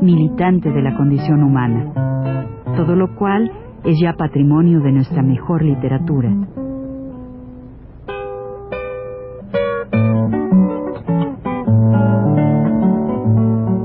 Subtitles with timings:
[0.00, 1.92] militante de la condición humana,
[2.76, 3.50] todo lo cual
[3.84, 6.30] es ya patrimonio de nuestra mejor literatura.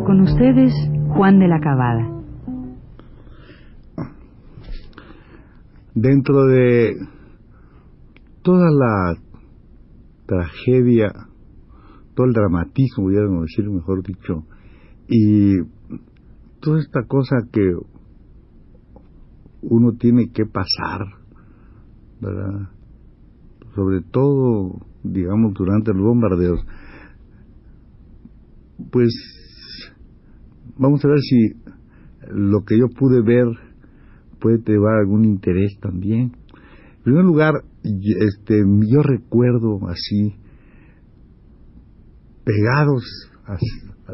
[0.06, 0.74] Con ustedes,
[1.10, 2.10] Juan de la Cabada.
[5.96, 6.96] Dentro de
[8.42, 9.16] toda la
[10.26, 11.12] tragedia,
[12.16, 14.44] todo el dramatismo, pudiéramos decir, mejor dicho,
[15.08, 15.58] y
[16.64, 17.76] toda esta cosa que
[19.62, 21.02] uno tiene que pasar,
[22.22, 22.70] ¿verdad?
[23.76, 26.66] Sobre todo, digamos, durante los bombardeos,
[28.92, 29.14] pues
[30.78, 31.54] vamos a ver si
[32.32, 33.48] lo que yo pude ver
[34.40, 36.32] puede llevar algún interés también.
[36.98, 37.54] En primer lugar,
[37.84, 40.36] este, yo recuerdo así,
[42.46, 43.04] pegados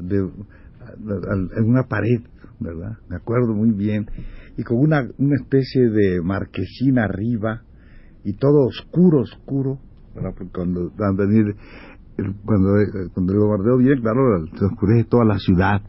[0.02, 2.22] en una pared,
[2.60, 2.98] ¿verdad?
[3.10, 4.06] Me acuerdo muy bien,
[4.58, 7.64] y con una, una especie de marquesina arriba,
[8.24, 9.80] y todo oscuro, oscuro,
[10.14, 10.32] ¿verdad?
[10.38, 10.92] Porque cuando
[12.44, 12.74] cuando,
[13.14, 15.82] cuando el bombardeo viene, claro, se oscurece toda la ciudad,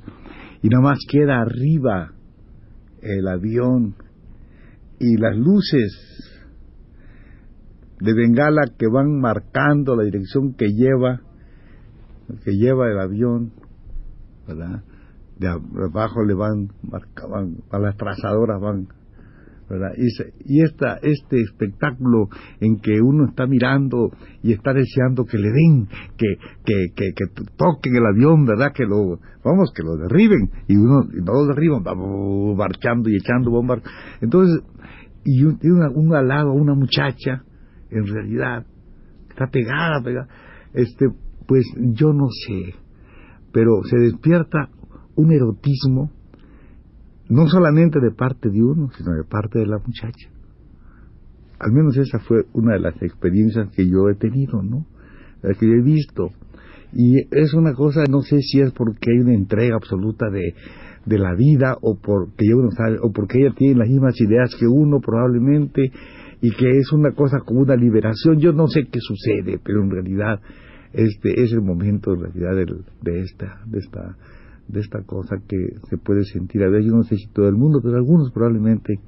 [0.63, 2.13] y nada más queda arriba
[3.03, 3.95] el avión,
[5.01, 6.31] y las luces
[8.01, 11.21] de bengala que van marcando la dirección que lleva
[12.45, 13.53] que lleva el avión
[14.47, 14.83] ¿verdad?
[15.41, 18.89] De abajo le van marcaban a las trazadoras van
[19.69, 19.93] ¿verdad?
[19.97, 20.09] y,
[20.45, 22.29] y esta, este espectáculo
[22.61, 24.11] en que uno está mirando
[24.43, 27.25] y está deseando que le den que, que, que, que
[27.57, 31.47] toquen el avión verdad que lo vamos que lo derriben y uno y no lo
[31.47, 31.95] derriban va
[32.57, 33.83] marchando y echando bombas
[34.21, 34.63] entonces
[35.25, 37.45] y una, un al lado una muchacha
[37.91, 38.67] en realidad
[39.41, 40.29] está pegada, pegada.
[40.75, 41.07] Este,
[41.47, 42.75] pues yo no sé,
[43.53, 44.69] pero se despierta
[45.21, 46.11] un erotismo,
[47.29, 50.29] no solamente de parte de uno, sino de parte de la muchacha.
[51.59, 54.87] Al menos esa fue una de las experiencias que yo he tenido, ¿no?
[55.43, 56.31] Las que he visto.
[56.93, 60.55] Y es una cosa, no sé si es porque hay una entrega absoluta de,
[61.07, 64.67] de la vida o porque uno sabe, o porque ella tiene las mismas ideas que
[64.67, 65.93] uno probablemente
[66.41, 68.39] y que es una cosa como una liberación.
[68.39, 70.41] Yo no sé qué sucede, pero en realidad
[70.93, 74.17] este es el momento en realidad de, esta de esta
[74.73, 75.57] de esta cosa que
[75.89, 76.63] se puede sentir.
[76.63, 79.01] A ver yo no sé si todo el mundo pero algunos probablemente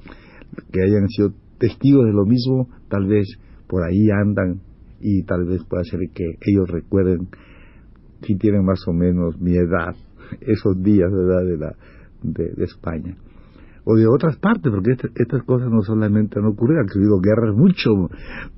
[0.70, 3.26] que hayan sido testigos de lo mismo tal vez
[3.68, 4.60] por ahí andan
[5.00, 7.28] y tal vez pueda ser que ellos recuerden
[8.22, 9.94] si tienen más o menos mi edad
[10.40, 11.74] esos días verdad de la
[12.22, 13.16] de España.
[13.84, 17.56] O de otras partes, porque este, estas cosas no solamente han ocurrido, han habido guerras
[17.56, 18.08] mucho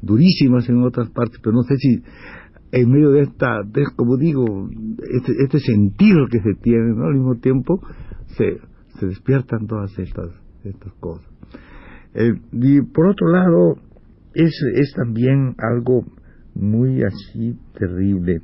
[0.03, 2.03] durísimas en otras partes, pero no sé si
[2.75, 3.61] en medio de esta,
[3.95, 4.69] como digo,
[4.99, 6.91] este, este sentido que se tiene.
[7.05, 7.81] Al mismo tiempo
[8.37, 8.59] se,
[8.99, 10.31] se despiertan todas estas,
[10.65, 11.31] estas cosas.
[12.15, 13.77] Eh, y por otro lado,
[14.35, 16.05] es, es también algo
[16.57, 18.41] muy así terrible.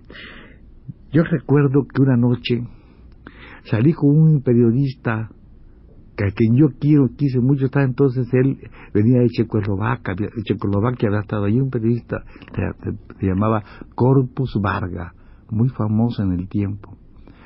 [1.12, 2.62] Yo recuerdo que una noche
[3.64, 5.28] salí con un periodista
[6.24, 8.58] a quien yo quiero, quise mucho estar, entonces él
[8.92, 10.14] venía de Checoslovaquia,
[10.44, 12.24] Checoslovaquia había estado allí un periodista,
[13.20, 13.62] se, llamaba
[13.94, 15.14] Corpus Varga,
[15.50, 16.96] muy famoso en el tiempo,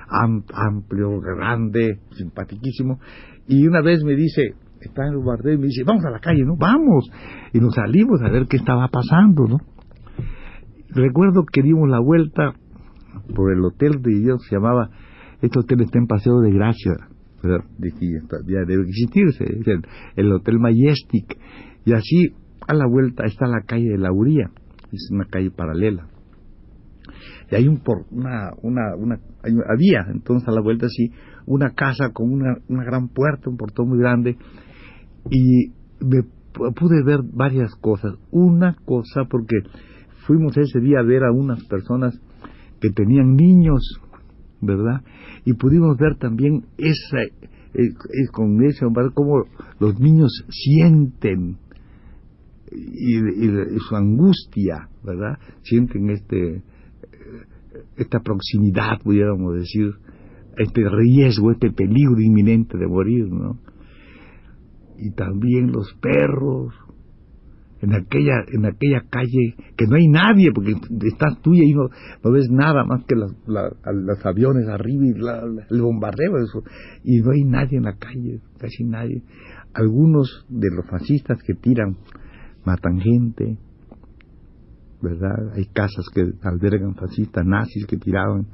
[0.09, 2.99] amplio, grande, simpaticísimo,
[3.47, 6.45] y una vez me dice, está en el y me dice, vamos a la calle,
[6.45, 6.57] ¿no?
[6.57, 7.11] Vamos,
[7.53, 9.59] y nos salimos a ver qué estaba pasando, ¿no?
[10.91, 12.55] Recuerdo que dimos la vuelta
[13.35, 14.91] por el hotel de Dios, se llamaba,
[15.43, 16.95] este hotel está en Paseo de Gracia,
[17.49, 19.67] ya debe existirse, es
[20.17, 21.39] el, Hotel Majestic,
[21.85, 22.35] y así
[22.67, 24.51] a la vuelta está la calle de la Uría,
[24.93, 26.09] es una calle paralela.
[27.51, 29.21] Y hay un por, una, una, una
[29.69, 31.11] había entonces a la vuelta así
[31.47, 34.37] una casa con una, una gran puerta, un portón muy grande,
[35.31, 36.23] y me
[36.55, 38.15] pude ver varias cosas.
[38.31, 39.57] Una cosa, porque
[40.27, 42.19] fuimos ese día a ver a unas personas
[42.81, 43.81] que tenían niños
[44.65, 45.03] ¿verdad?
[45.45, 47.95] Y pudimos ver también esa, eh,
[48.33, 49.45] con ese cómo
[49.81, 51.59] los niños sienten
[52.73, 55.39] y, su angustia, ¿verdad?
[55.63, 56.63] Sienten este
[57.97, 59.95] esta proximidad, pudiéramos decir,
[60.57, 63.59] este riesgo, este peligro inminente de morir, ¿no?
[64.99, 66.75] y también los perros,
[67.85, 70.73] en aquella, en aquella calle que no hay nadie, porque
[71.07, 71.89] estás tú y no,
[72.23, 76.33] no ves nada más que los aviones arriba y el bombardeo,
[77.05, 79.23] y no hay nadie en la calle, casi nadie.
[79.75, 81.97] Algunos de los fascistas que tiran,
[82.65, 83.59] matan gente,
[85.03, 85.53] ¿verdad?
[85.55, 88.47] Hay casas que albergan fascistas, nazis que tiraban,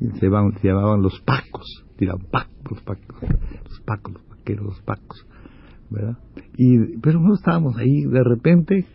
[0.00, 4.66] y se, van, se llamaban los pacos, tiraban pacos, los pacos, los pacos, los paqueros,
[4.66, 5.26] los pacos
[5.90, 6.18] ¿verdad?
[6.56, 8.86] Y, pero no estábamos ahí, de repente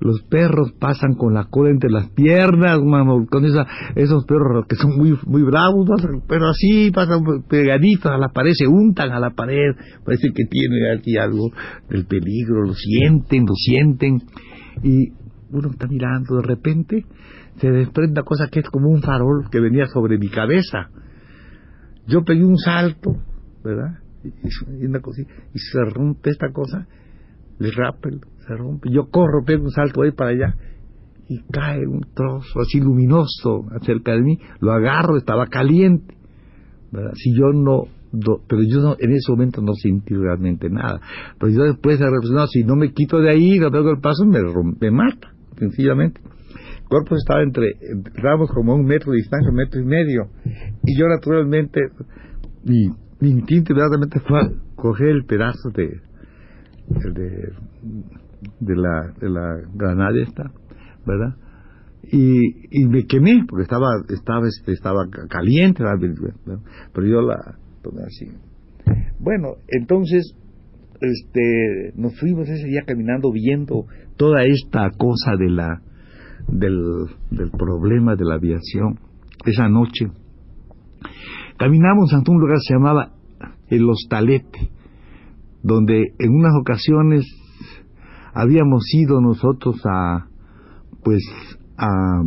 [0.00, 4.76] los perros pasan con la cola entre las piernas, mano, con esa, esos perros que
[4.76, 5.88] son muy muy bravos,
[6.26, 9.74] pero así pasan pegaditos a la pared, se untan a la pared,
[10.04, 11.50] parece que tiene aquí algo
[11.88, 14.22] del peligro, lo sienten, lo sienten,
[14.82, 15.12] y
[15.50, 17.04] uno está mirando, de repente
[17.60, 20.88] se desprende una cosa que es como un farol que venía sobre mi cabeza.
[22.06, 23.16] Yo pegué un salto,
[23.62, 23.98] ¿verdad?
[24.22, 26.86] Y, una cosita, y se rompe esta cosa,
[27.58, 30.56] le rappel, se rompe, yo corro, pego un salto ahí para allá,
[31.28, 36.16] y cae un trozo así luminoso acerca de mí, lo agarro, estaba caliente.
[37.14, 37.84] Si yo no,
[38.48, 41.00] pero yo no, en ese momento no sentí realmente nada,
[41.38, 44.26] pero yo después de reflexionar, si no me quito de ahí, no pego el paso,
[44.26, 44.40] me,
[44.80, 46.20] me mata, sencillamente.
[46.20, 47.76] El cuerpo estaba entre,
[48.16, 50.30] estábamos como a un metro de distancia, un metro y medio,
[50.82, 51.80] y yo naturalmente,
[52.64, 52.88] y
[53.20, 54.40] mi instinto inmediatamente fue
[54.74, 56.00] coger el pedazo de,
[58.60, 60.50] de, la, de la granada esta,
[61.06, 61.36] ¿verdad?
[62.02, 65.84] Y, y me quemé porque estaba estaba estaba caliente
[66.94, 68.26] pero yo la tomé así.
[69.18, 70.34] Bueno entonces
[71.00, 73.84] este nos fuimos ese día caminando viendo
[74.16, 75.82] toda esta cosa de la
[76.48, 78.98] del, del problema de la aviación
[79.44, 80.06] esa noche
[81.60, 83.12] Caminamos ante un lugar que se llamaba
[83.68, 84.70] el Hostalete,
[85.62, 87.26] donde en unas ocasiones
[88.32, 90.26] habíamos ido nosotros a,
[91.04, 91.22] pues,
[91.76, 92.22] a,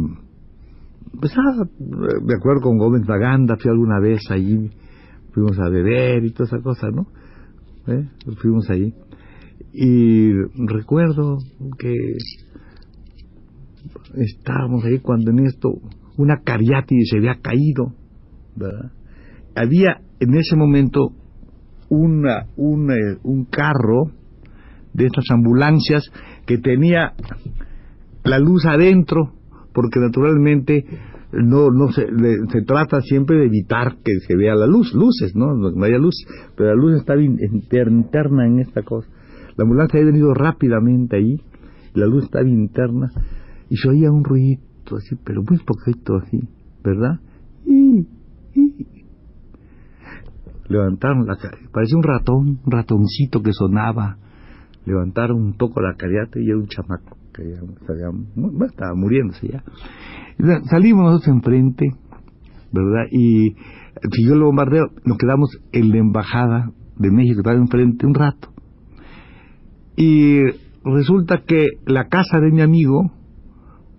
[1.19, 4.69] pues, a, me acuerdo con Gómez Baganda, fui alguna vez allí,
[5.31, 7.07] fuimos a beber y toda esa cosa, ¿no?
[7.87, 8.07] ¿Eh?
[8.39, 8.93] Fuimos allí.
[9.73, 10.31] Y
[10.67, 11.39] recuerdo
[11.79, 11.95] que
[14.13, 15.71] estábamos ahí cuando en esto
[16.17, 17.95] una cariátide se había caído,
[18.55, 18.91] ¿verdad?
[19.55, 21.09] Había en ese momento
[21.89, 24.11] una, un carro
[24.93, 26.11] de estas ambulancias
[26.45, 27.13] que tenía
[28.23, 29.33] la luz adentro,
[29.73, 30.85] porque naturalmente
[31.33, 32.05] no no se,
[32.51, 35.53] se trata siempre de evitar que se vea la luz, luces, ¿no?
[35.55, 36.15] No, haya luz,
[36.55, 39.09] pero la luz estaba interna en esta cosa.
[39.57, 41.41] La ambulancia había venido rápidamente ahí,
[41.93, 43.11] la luz estaba interna,
[43.69, 44.61] y se oía un ruido
[44.97, 46.39] así, pero muy poquito así,
[46.83, 47.19] ¿verdad?
[47.65, 48.07] Y,
[48.53, 48.87] y,
[50.73, 51.37] levantaron la
[51.71, 54.17] parecía un ratón, un ratoncito que sonaba,
[54.85, 59.63] levantaron un poco la cariata y era un chamaco que ya, estaba muriéndose ya.
[60.69, 61.93] Salimos nosotros enfrente,
[62.71, 63.05] ¿verdad?
[63.11, 63.55] Y
[64.11, 68.49] siguió el bombardeo, nos quedamos en la embajada de México, estaba enfrente un rato.
[69.95, 70.41] Y
[70.83, 73.11] resulta que la casa de mi amigo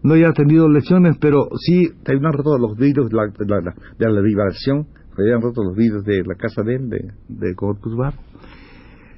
[0.03, 4.21] no había tenido lesiones, pero sí habían roto los vidrios de la, de de la
[4.21, 4.87] vibración
[5.23, 6.89] habían roto los vidrios de la casa de él,
[7.29, 8.15] de, Corpus Bar.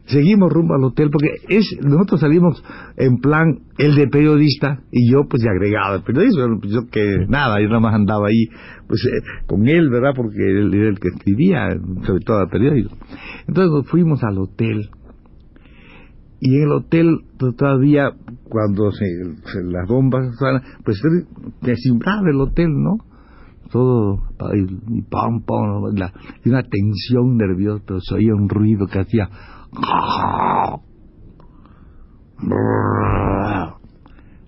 [0.07, 2.63] Seguimos rumbo al hotel porque es, nosotros salimos
[2.97, 7.61] en plan el de periodista y yo pues de agregado periodista, pues, yo que nada,
[7.61, 8.47] yo nada más andaba ahí
[8.87, 10.13] pues eh, con él, ¿verdad?
[10.15, 11.71] Porque él era el que escribía,
[12.05, 12.91] sobre todo el periódico.
[13.49, 14.91] Entonces nos fuimos al hotel
[16.41, 18.11] y en el hotel pues, todavía
[18.49, 19.07] cuando se,
[19.65, 20.29] las bombas
[20.85, 21.01] pues
[21.63, 22.99] desimbraba el hotel, ¿no?
[23.71, 24.23] Todo
[24.55, 25.95] y pam pam
[26.45, 29.29] y una tensión nerviosa se oía un ruido que hacía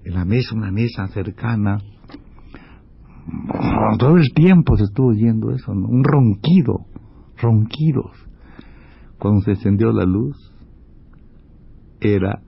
[0.04, 1.78] en la mesa una mesa cercana.
[3.98, 6.86] Todo el tiempo se estuvo oyendo eso un ronquido
[7.40, 8.12] ronquidos.
[9.18, 10.36] Cuando se encendió la luz
[12.00, 12.42] era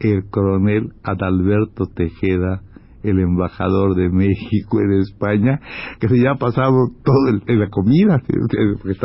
[0.00, 2.62] el coronel Adalberto Tejeda
[3.02, 5.60] el embajador de México en España,
[6.00, 8.20] que se ya ha pasado todo en la comida,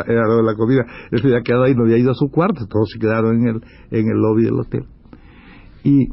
[0.08, 2.90] era la comida, él se había quedado ahí, no había ido a su cuarto, todos
[2.92, 3.62] se quedaron en el,
[3.92, 4.86] en el lobby del hotel.
[5.84, 6.08] Y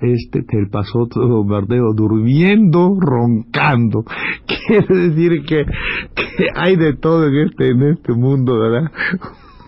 [0.00, 4.04] este te pasó todo bombardeo durmiendo, roncando.
[4.66, 5.64] Quiere decir que,
[6.14, 8.90] que, hay de todo en este, en este mundo, ¿verdad?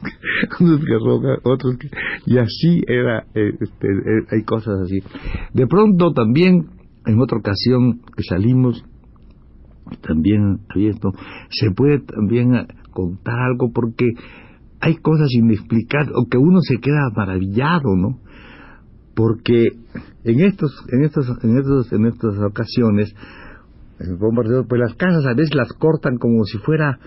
[0.60, 1.88] unos que roncan, otros que...
[2.26, 5.00] Y así era, eh, este, eh, hay cosas así.
[5.52, 8.84] De pronto también en otra ocasión que salimos,
[10.02, 11.12] también abierto,
[11.50, 14.12] se puede también contar algo porque
[14.80, 18.18] hay cosas inexplicables, o que uno se queda maravillado, ¿no?
[19.14, 19.68] Porque
[20.24, 23.14] en estos, en estos, en estos, en estas ocasiones,
[23.98, 26.98] pues las casas a veces las cortan como si fuera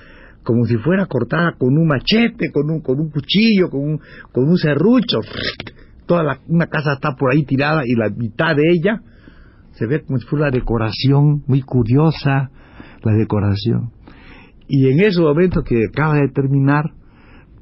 [0.44, 4.02] como si fuera cortada con un machete, con un, con un cuchillo, con un,
[4.34, 5.20] con un serrucho.
[6.06, 9.02] Toda la, una casa está por ahí tirada y la mitad de ella
[9.74, 12.52] se ve como si fuera la decoración, muy curiosa
[13.04, 13.92] la decoración.
[14.68, 16.86] Y en ese momento que acaba de terminar,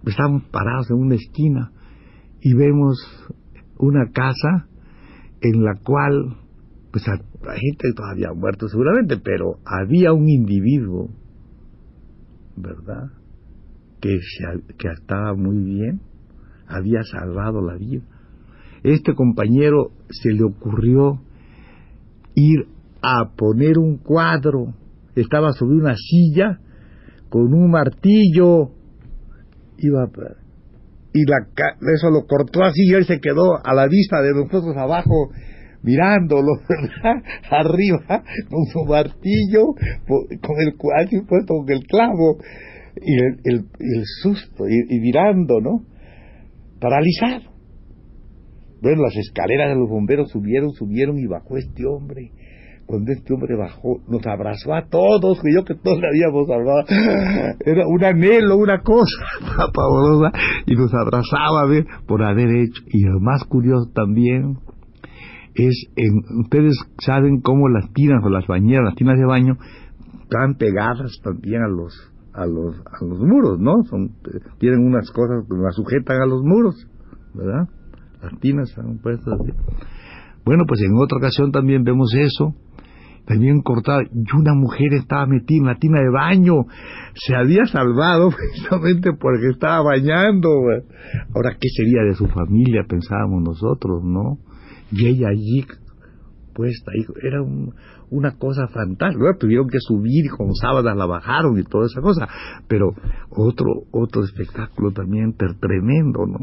[0.05, 1.71] estamos parados en una esquina
[2.41, 2.97] y vemos
[3.77, 4.67] una casa
[5.41, 6.37] en la cual,
[6.91, 11.09] pues la gente todavía ha muerto seguramente, pero había un individuo
[12.55, 13.11] ¿verdad?
[14.01, 14.19] Que,
[14.77, 16.01] que estaba muy bien,
[16.67, 18.03] había salvado la vida.
[18.83, 21.21] Este compañero se le ocurrió
[22.35, 22.67] ir
[23.01, 24.73] a poner un cuadro,
[25.15, 26.59] estaba sobre una silla
[27.29, 28.71] con un martillo,
[29.77, 30.09] iba
[31.13, 31.45] y la,
[31.93, 35.31] eso lo cortó así y él se quedó a la vista de nosotros abajo
[35.83, 37.23] mirándolo, ¿verdad?
[37.49, 39.73] Arriba, con su martillo,
[40.07, 42.37] con el así puesto con el clavo,
[43.01, 45.83] y el, el, susto, y, mirando, ¿no?
[46.79, 47.50] Paralizado.
[48.81, 52.31] Bueno, las escaleras de los bomberos subieron, subieron y bajó este hombre.
[52.87, 56.85] Cuando este hombre bajó, nos abrazó a todos, creyó que todos le habíamos salvado.
[57.63, 59.23] Era un anhelo, una cosa
[59.73, 60.31] pavorosa,
[60.65, 61.69] y nos abrazaba
[62.07, 62.81] por haber hecho.
[62.87, 64.57] Y lo más curioso también
[65.53, 69.57] es, en, ustedes saben cómo las tinas o las bañeras, las tinas de baño,
[70.23, 71.93] están pegadas también a los,
[72.33, 73.83] a los, a los muros, ¿no?
[73.83, 74.15] Son,
[74.57, 76.87] tienen unas cosas que las sujetan a los muros,
[77.35, 77.67] ¿verdad?
[78.21, 79.51] Las tinas están puestas así.
[80.45, 82.55] Bueno, pues en otra ocasión también vemos eso,
[83.25, 86.65] también cortada, y una mujer estaba metida en la tina de baño,
[87.13, 90.49] se había salvado precisamente porque estaba bañando.
[91.35, 92.83] Ahora, ¿qué sería de su familia?
[92.87, 94.39] Pensábamos nosotros, ¿no?
[94.91, 95.65] y ella allí
[96.53, 96.91] puesta,
[97.23, 97.41] era
[98.09, 99.37] una cosa fantástica.
[99.39, 102.27] tuvieron que subir y con sábanas la bajaron y toda esa cosa,
[102.67, 102.93] pero
[103.29, 106.39] otro, otro espectáculo también tremendo, ¿no?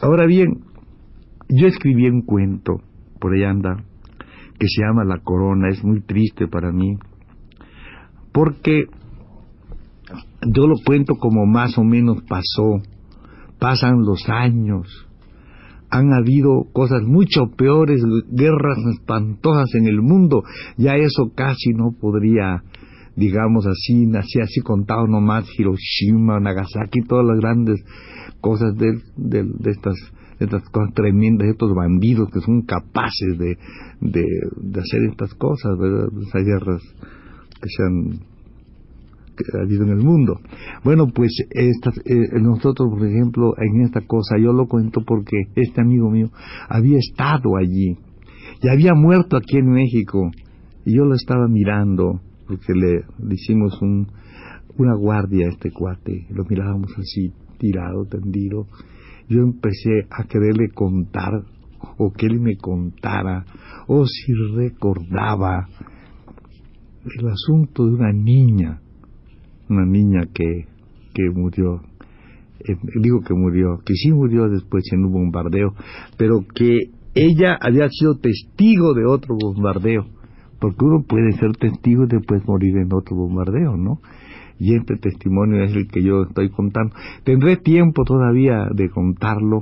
[0.00, 0.60] Ahora bien,
[1.48, 2.80] yo escribí un cuento,
[3.18, 3.82] por ahí anda,
[4.58, 6.98] que se llama La Corona, es muy triste para mí,
[8.32, 8.84] porque
[10.46, 12.80] yo lo cuento como más o menos pasó,
[13.58, 15.08] pasan los años,
[15.90, 18.00] han habido cosas mucho peores,
[18.30, 20.44] guerras espantosas en el mundo,
[20.76, 22.62] ya eso casi no podría,
[23.18, 27.84] digamos así, así, así contado nomás, Hiroshima, Nagasaki, todas las grandes
[28.40, 29.96] cosas de, de, estas
[30.38, 33.58] de estas cosas tremendas, estos bandidos que son capaces de,
[34.78, 36.08] hacer estas cosas, ¿verdad?
[36.28, 36.82] Esas guerras
[37.60, 38.38] que se han
[39.56, 40.40] ha habido en el mundo.
[40.82, 45.80] Bueno, pues esta, eh, nosotros, por ejemplo, en esta cosa, yo lo cuento porque este
[45.80, 46.30] amigo mío
[46.68, 47.96] había estado allí
[48.60, 50.30] y había muerto aquí en México
[50.84, 54.08] y yo lo estaba mirando porque le, hicimos un,
[54.76, 58.66] una guardia a este cuate, lo mirábamos así, tirado, tendido.
[59.28, 61.44] Yo empecé a quererle contar
[61.98, 63.44] o que él me contara
[63.86, 65.68] o si recordaba
[67.04, 68.80] el asunto de una niña
[69.68, 70.66] una niña que,
[71.14, 71.82] que murió,
[72.60, 75.74] eh, digo que murió, que sí murió después en un bombardeo,
[76.16, 80.06] pero que ella había sido testigo de otro bombardeo,
[80.60, 84.00] porque uno puede ser testigo y después morir en otro bombardeo, ¿no?
[84.58, 86.94] Y este testimonio es el que yo estoy contando.
[87.24, 89.60] Tendré tiempo todavía de contarlo.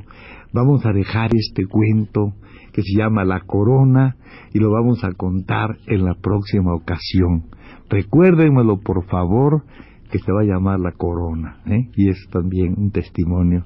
[0.53, 2.33] Vamos a dejar este cuento
[2.73, 4.17] que se llama La Corona
[4.55, 7.45] y lo vamos a contar en la próxima ocasión.
[7.91, 9.65] Recuérdenmelo, por favor,
[10.11, 11.91] que se va a llamar la corona, ¿eh?
[11.95, 13.65] y es también un testimonio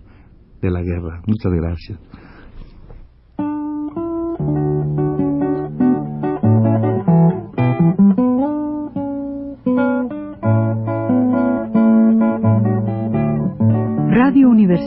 [0.60, 1.22] de la guerra.
[1.26, 1.98] Muchas gracias.